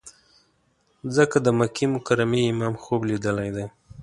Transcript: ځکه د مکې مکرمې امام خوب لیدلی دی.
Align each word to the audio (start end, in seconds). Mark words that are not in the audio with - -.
ځکه 1.15 1.37
د 1.45 1.47
مکې 1.59 1.85
مکرمې 1.95 2.41
امام 2.51 2.73
خوب 2.83 3.01
لیدلی 3.09 3.49
دی. 3.55 3.65